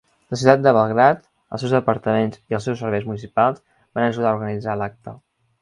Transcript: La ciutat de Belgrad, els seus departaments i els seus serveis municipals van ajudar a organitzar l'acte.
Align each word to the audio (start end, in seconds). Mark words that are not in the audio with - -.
La 0.33 0.37
ciutat 0.43 0.61
de 0.67 0.71
Belgrad, 0.77 1.19
els 1.57 1.61
seus 1.65 1.75
departaments 1.77 2.41
i 2.53 2.59
els 2.59 2.67
seus 2.71 2.83
serveis 2.85 3.07
municipals 3.11 3.63
van 4.01 4.07
ajudar 4.09 4.29
a 4.33 4.37
organitzar 4.41 4.81
l'acte. 4.85 5.19